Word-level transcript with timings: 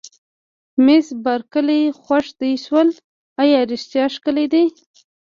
مس 0.85 1.07
بارکلي: 1.23 1.81
خوښ 2.03 2.25
دې 2.39 2.51
شول، 2.65 2.89
ایا 3.41 3.59
رښتیا 3.71 4.05
ښکلي 4.15 4.45
دي؟ 4.53 4.63